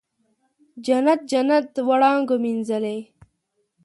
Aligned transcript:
جنت، 0.85 1.19
جنت 1.31 1.71
وړانګو 1.87 2.35
مینځلې 2.43 2.97